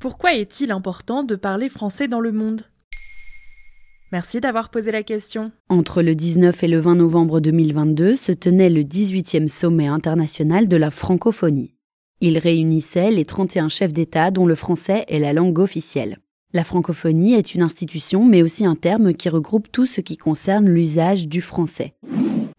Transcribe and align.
Pourquoi 0.00 0.34
est-il 0.34 0.70
important 0.70 1.24
de 1.24 1.34
parler 1.34 1.68
français 1.68 2.06
dans 2.06 2.20
le 2.20 2.30
monde? 2.30 2.62
Merci 4.12 4.40
d'avoir 4.40 4.68
posé 4.68 4.92
la 4.92 5.02
question. 5.02 5.50
Entre 5.68 6.02
le 6.02 6.14
19 6.14 6.62
et 6.62 6.68
le 6.68 6.78
20 6.78 6.94
novembre 6.94 7.40
2022 7.40 8.14
se 8.14 8.30
tenait 8.30 8.70
le 8.70 8.82
18e 8.82 9.48
sommet 9.48 9.88
international 9.88 10.68
de 10.68 10.76
la 10.76 10.90
francophonie. 10.90 11.74
Il 12.20 12.38
réunissait 12.38 13.10
les 13.10 13.24
31 13.24 13.68
chefs 13.68 13.92
d'État 13.92 14.30
dont 14.30 14.46
le 14.46 14.54
français 14.54 15.04
est 15.08 15.18
la 15.18 15.32
langue 15.32 15.58
officielle. 15.58 16.18
La 16.52 16.62
francophonie 16.62 17.34
est 17.34 17.56
une 17.56 17.62
institution 17.62 18.24
mais 18.24 18.42
aussi 18.42 18.64
un 18.64 18.76
terme 18.76 19.14
qui 19.14 19.28
regroupe 19.28 19.66
tout 19.72 19.86
ce 19.86 20.00
qui 20.00 20.16
concerne 20.16 20.68
l'usage 20.68 21.26
du 21.26 21.40
français. 21.40 21.94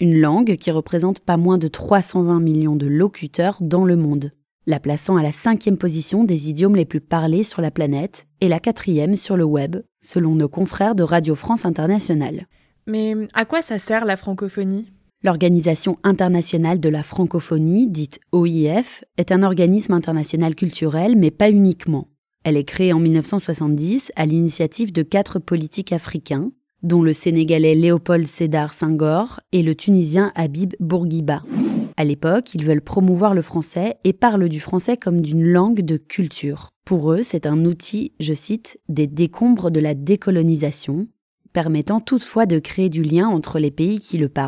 Une 0.00 0.18
langue 0.18 0.56
qui 0.56 0.72
représente 0.72 1.20
pas 1.20 1.36
moins 1.36 1.58
de 1.58 1.68
320 1.68 2.40
millions 2.40 2.76
de 2.76 2.88
locuteurs 2.88 3.58
dans 3.60 3.84
le 3.84 3.94
monde, 3.94 4.32
la 4.68 4.78
plaçant 4.78 5.16
à 5.16 5.22
la 5.22 5.32
cinquième 5.32 5.78
position 5.78 6.24
des 6.24 6.50
idiomes 6.50 6.76
les 6.76 6.84
plus 6.84 7.00
parlés 7.00 7.42
sur 7.42 7.62
la 7.62 7.70
planète 7.70 8.26
et 8.42 8.48
la 8.48 8.60
quatrième 8.60 9.16
sur 9.16 9.34
le 9.34 9.44
web, 9.44 9.76
selon 10.02 10.34
nos 10.34 10.48
confrères 10.50 10.94
de 10.94 11.02
Radio 11.02 11.34
France 11.34 11.64
Internationale. 11.64 12.46
Mais 12.86 13.14
à 13.32 13.46
quoi 13.46 13.62
ça 13.62 13.78
sert 13.78 14.04
la 14.04 14.18
francophonie? 14.18 14.92
L'Organisation 15.24 15.96
internationale 16.04 16.80
de 16.80 16.88
la 16.90 17.02
francophonie, 17.02 17.88
dite 17.88 18.20
OIF, 18.30 19.04
est 19.16 19.32
un 19.32 19.42
organisme 19.42 19.94
international 19.94 20.54
culturel, 20.54 21.16
mais 21.16 21.30
pas 21.30 21.50
uniquement. 21.50 22.08
Elle 22.44 22.58
est 22.58 22.64
créée 22.64 22.92
en 22.92 23.00
1970 23.00 24.12
à 24.16 24.26
l'initiative 24.26 24.92
de 24.92 25.02
quatre 25.02 25.38
politiques 25.38 25.94
africains, 25.94 26.52
dont 26.82 27.02
le 27.02 27.14
Sénégalais 27.14 27.74
Léopold 27.74 28.26
Sédar 28.26 28.74
Senghor 28.74 29.40
et 29.52 29.62
le 29.62 29.74
Tunisien 29.74 30.30
Habib 30.34 30.74
Bourguiba. 30.78 31.42
À 31.98 32.04
l'époque, 32.04 32.54
ils 32.54 32.64
veulent 32.64 32.80
promouvoir 32.80 33.34
le 33.34 33.42
français 33.42 33.96
et 34.04 34.12
parlent 34.12 34.48
du 34.48 34.60
français 34.60 34.96
comme 34.96 35.20
d'une 35.20 35.42
langue 35.42 35.80
de 35.80 35.96
culture. 35.96 36.68
Pour 36.84 37.12
eux, 37.12 37.24
c'est 37.24 37.44
un 37.44 37.64
outil, 37.64 38.12
je 38.20 38.34
cite, 38.34 38.78
des 38.88 39.08
décombres 39.08 39.72
de 39.72 39.80
la 39.80 39.94
décolonisation, 39.94 41.08
permettant 41.52 41.98
toutefois 41.98 42.46
de 42.46 42.60
créer 42.60 42.88
du 42.88 43.02
lien 43.02 43.26
entre 43.26 43.58
les 43.58 43.72
pays 43.72 43.98
qui 43.98 44.16
le 44.16 44.28
parlent. 44.28 44.46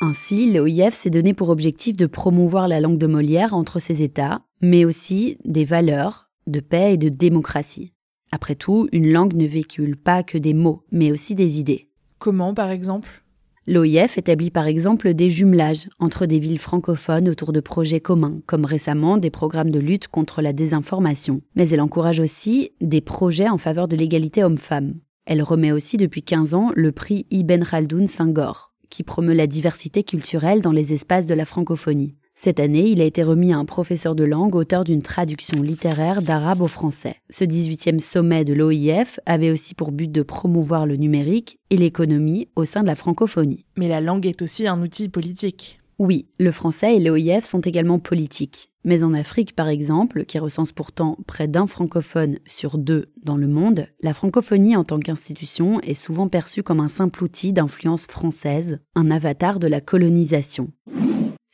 Ainsi, 0.00 0.50
l'OIF 0.50 0.94
s'est 0.94 1.10
donné 1.10 1.34
pour 1.34 1.50
objectif 1.50 1.98
de 1.98 2.06
promouvoir 2.06 2.66
la 2.66 2.80
langue 2.80 2.96
de 2.96 3.06
Molière 3.06 3.52
entre 3.52 3.78
ses 3.78 4.02
États, 4.02 4.40
mais 4.62 4.86
aussi 4.86 5.36
des 5.44 5.66
valeurs 5.66 6.30
de 6.46 6.60
paix 6.60 6.94
et 6.94 6.96
de 6.96 7.10
démocratie. 7.10 7.92
Après 8.32 8.54
tout, 8.54 8.88
une 8.92 9.12
langue 9.12 9.34
ne 9.34 9.46
véhicule 9.46 9.98
pas 9.98 10.22
que 10.22 10.38
des 10.38 10.54
mots, 10.54 10.82
mais 10.90 11.12
aussi 11.12 11.34
des 11.34 11.60
idées. 11.60 11.90
Comment, 12.18 12.54
par 12.54 12.70
exemple? 12.70 13.22
L'OIF 13.68 14.16
établit 14.16 14.52
par 14.52 14.66
exemple 14.66 15.12
des 15.12 15.28
jumelages 15.28 15.88
entre 15.98 16.26
des 16.26 16.38
villes 16.38 16.60
francophones 16.60 17.28
autour 17.28 17.52
de 17.52 17.58
projets 17.58 17.98
communs, 17.98 18.40
comme 18.46 18.64
récemment 18.64 19.16
des 19.16 19.30
programmes 19.30 19.72
de 19.72 19.80
lutte 19.80 20.06
contre 20.06 20.40
la 20.40 20.52
désinformation. 20.52 21.40
Mais 21.56 21.68
elle 21.70 21.80
encourage 21.80 22.20
aussi 22.20 22.70
des 22.80 23.00
projets 23.00 23.48
en 23.48 23.58
faveur 23.58 23.88
de 23.88 23.96
l'égalité 23.96 24.44
homme-femme. 24.44 24.94
Elle 25.24 25.42
remet 25.42 25.72
aussi 25.72 25.96
depuis 25.96 26.22
15 26.22 26.54
ans 26.54 26.70
le 26.76 26.92
prix 26.92 27.26
Ibn 27.32 27.64
Khaldoun 27.64 28.06
Senghor, 28.06 28.72
qui 28.88 29.02
promeut 29.02 29.34
la 29.34 29.48
diversité 29.48 30.04
culturelle 30.04 30.60
dans 30.60 30.70
les 30.70 30.92
espaces 30.92 31.26
de 31.26 31.34
la 31.34 31.44
francophonie. 31.44 32.14
Cette 32.38 32.60
année, 32.60 32.90
il 32.90 33.00
a 33.00 33.04
été 33.04 33.22
remis 33.22 33.54
à 33.54 33.56
un 33.56 33.64
professeur 33.64 34.14
de 34.14 34.22
langue 34.22 34.54
auteur 34.56 34.84
d'une 34.84 35.00
traduction 35.00 35.62
littéraire 35.62 36.20
d'arabe 36.20 36.60
au 36.60 36.68
français. 36.68 37.16
Ce 37.30 37.44
18e 37.44 37.98
sommet 37.98 38.44
de 38.44 38.52
l'OIF 38.52 39.18
avait 39.24 39.50
aussi 39.50 39.74
pour 39.74 39.90
but 39.90 40.12
de 40.12 40.20
promouvoir 40.20 40.84
le 40.84 40.96
numérique 40.96 41.58
et 41.70 41.78
l'économie 41.78 42.48
au 42.54 42.66
sein 42.66 42.82
de 42.82 42.88
la 42.88 42.94
francophonie. 42.94 43.64
Mais 43.78 43.88
la 43.88 44.02
langue 44.02 44.26
est 44.26 44.42
aussi 44.42 44.68
un 44.68 44.82
outil 44.82 45.08
politique. 45.08 45.80
Oui, 45.98 46.26
le 46.38 46.50
français 46.50 46.96
et 46.96 47.00
l'OIF 47.00 47.46
sont 47.46 47.62
également 47.62 47.98
politiques. 47.98 48.70
Mais 48.84 49.02
en 49.02 49.14
Afrique, 49.14 49.56
par 49.56 49.68
exemple, 49.68 50.26
qui 50.26 50.38
recense 50.38 50.72
pourtant 50.72 51.16
près 51.26 51.48
d'un 51.48 51.66
francophone 51.66 52.38
sur 52.44 52.76
deux 52.76 53.06
dans 53.24 53.38
le 53.38 53.48
monde, 53.48 53.86
la 54.02 54.12
francophonie 54.12 54.76
en 54.76 54.84
tant 54.84 54.98
qu'institution 54.98 55.80
est 55.80 55.94
souvent 55.94 56.28
perçue 56.28 56.62
comme 56.62 56.80
un 56.80 56.88
simple 56.88 57.24
outil 57.24 57.54
d'influence 57.54 58.06
française, 58.06 58.78
un 58.94 59.10
avatar 59.10 59.58
de 59.58 59.68
la 59.68 59.80
colonisation. 59.80 60.70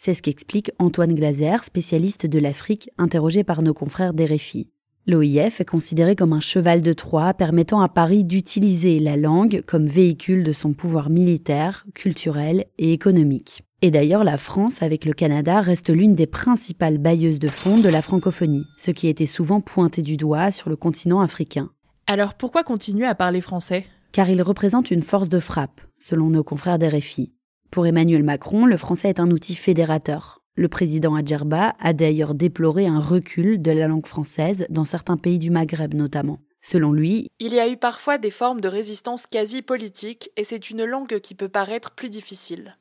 C'est 0.04 0.14
ce 0.14 0.22
qu'explique 0.22 0.72
Antoine 0.80 1.14
Glaser, 1.14 1.58
spécialiste 1.62 2.26
de 2.26 2.40
l'Afrique, 2.40 2.90
interrogé 2.98 3.44
par 3.44 3.62
nos 3.62 3.72
confrères 3.72 4.14
d'RFI. 4.14 4.68
L'OIF 5.06 5.60
est 5.60 5.64
considéré 5.64 6.16
comme 6.16 6.32
un 6.32 6.40
cheval 6.40 6.82
de 6.82 6.92
Troie 6.92 7.32
permettant 7.34 7.80
à 7.80 7.88
Paris 7.88 8.24
d'utiliser 8.24 8.98
la 8.98 9.16
langue 9.16 9.62
comme 9.64 9.86
véhicule 9.86 10.42
de 10.42 10.50
son 10.50 10.72
pouvoir 10.72 11.08
militaire, 11.08 11.86
culturel 11.94 12.64
et 12.78 12.92
économique. 12.92 13.62
Et 13.80 13.92
d'ailleurs, 13.92 14.24
la 14.24 14.38
France, 14.38 14.82
avec 14.82 15.04
le 15.04 15.12
Canada, 15.12 15.60
reste 15.60 15.90
l'une 15.90 16.16
des 16.16 16.26
principales 16.26 16.98
bailleuses 16.98 17.38
de 17.38 17.46
fonds 17.46 17.78
de 17.78 17.88
la 17.88 18.02
francophonie, 18.02 18.66
ce 18.76 18.90
qui 18.90 19.06
était 19.06 19.24
souvent 19.24 19.60
pointé 19.60 20.02
du 20.02 20.16
doigt 20.16 20.50
sur 20.50 20.68
le 20.68 20.74
continent 20.74 21.20
africain. 21.20 21.70
Alors 22.08 22.34
pourquoi 22.34 22.64
continuer 22.64 23.06
à 23.06 23.14
parler 23.14 23.40
français? 23.40 23.86
Car 24.10 24.28
il 24.28 24.42
représente 24.42 24.90
une 24.90 25.02
force 25.02 25.28
de 25.28 25.38
frappe, 25.38 25.80
selon 25.96 26.28
nos 26.28 26.42
confrères 26.42 26.80
d'RFI. 26.80 27.30
Pour 27.72 27.86
Emmanuel 27.86 28.22
Macron, 28.22 28.66
le 28.66 28.76
français 28.76 29.08
est 29.08 29.18
un 29.18 29.30
outil 29.30 29.54
fédérateur. 29.54 30.42
Le 30.56 30.68
président 30.68 31.14
Adjerba 31.14 31.74
a 31.80 31.94
d'ailleurs 31.94 32.34
déploré 32.34 32.86
un 32.86 33.00
recul 33.00 33.62
de 33.62 33.70
la 33.70 33.88
langue 33.88 34.06
française 34.06 34.66
dans 34.68 34.84
certains 34.84 35.16
pays 35.16 35.38
du 35.38 35.50
Maghreb 35.50 35.94
notamment. 35.94 36.38
Selon 36.60 36.92
lui, 36.92 37.28
il 37.40 37.54
y 37.54 37.60
a 37.60 37.70
eu 37.70 37.78
parfois 37.78 38.18
des 38.18 38.30
formes 38.30 38.60
de 38.60 38.68
résistance 38.68 39.26
quasi 39.26 39.62
politique 39.62 40.30
et 40.36 40.44
c'est 40.44 40.68
une 40.68 40.84
langue 40.84 41.18
qui 41.20 41.34
peut 41.34 41.48
paraître 41.48 41.92
plus 41.92 42.10
difficile. 42.10 42.76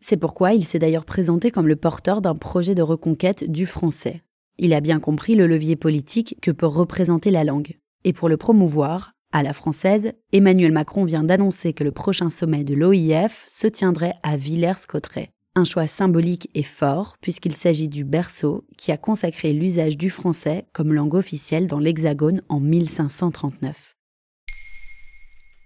C'est 0.00 0.16
pourquoi 0.16 0.54
il 0.54 0.64
s'est 0.64 0.78
d'ailleurs 0.78 1.04
présenté 1.04 1.50
comme 1.50 1.68
le 1.68 1.76
porteur 1.76 2.22
d'un 2.22 2.34
projet 2.34 2.74
de 2.74 2.80
reconquête 2.80 3.44
du 3.50 3.66
français. 3.66 4.22
Il 4.56 4.72
a 4.72 4.80
bien 4.80 5.00
compris 5.00 5.34
le 5.34 5.46
levier 5.46 5.76
politique 5.76 6.38
que 6.40 6.50
peut 6.50 6.64
représenter 6.64 7.30
la 7.30 7.44
langue. 7.44 7.78
Et 8.04 8.14
pour 8.14 8.30
le 8.30 8.38
promouvoir, 8.38 9.12
à 9.34 9.42
la 9.42 9.52
française, 9.52 10.12
Emmanuel 10.32 10.70
Macron 10.70 11.04
vient 11.04 11.24
d'annoncer 11.24 11.72
que 11.72 11.82
le 11.82 11.90
prochain 11.90 12.30
sommet 12.30 12.62
de 12.62 12.72
l'OIF 12.72 13.44
se 13.48 13.66
tiendrait 13.66 14.14
à 14.22 14.36
Villers-Cotterêts. 14.36 15.30
Un 15.56 15.64
choix 15.64 15.88
symbolique 15.88 16.48
et 16.54 16.62
fort 16.62 17.16
puisqu'il 17.20 17.52
s'agit 17.52 17.88
du 17.88 18.04
berceau 18.04 18.64
qui 18.78 18.92
a 18.92 18.96
consacré 18.96 19.52
l'usage 19.52 19.98
du 19.98 20.08
français 20.08 20.66
comme 20.72 20.92
langue 20.92 21.14
officielle 21.14 21.66
dans 21.66 21.80
l'Hexagone 21.80 22.42
en 22.48 22.60
1539. 22.60 23.94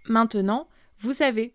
Maintenant, 0.08 0.66
vous 0.98 1.12
savez, 1.12 1.54